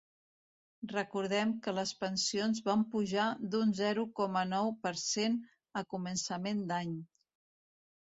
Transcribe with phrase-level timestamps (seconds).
[0.93, 5.41] Recordem que les pensions van pujar d’un zero coma nou per cent
[5.85, 7.01] a començament d’any.